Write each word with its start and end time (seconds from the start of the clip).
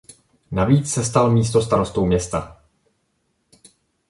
Navíc 0.51 0.93
se 0.93 1.03
stal 1.05 1.31
místostarostou 1.31 2.05
města. 2.05 2.61